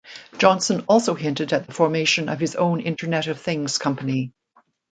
Johnson 0.39 0.83
also 0.89 1.13
hinted 1.13 1.53
at 1.53 1.67
the 1.67 1.73
formation 1.73 2.27
of 2.27 2.39
his 2.39 2.55
own 2.55 2.79
Internet 2.79 3.27
of 3.27 3.39
things 3.39 3.77
company. 3.77 4.33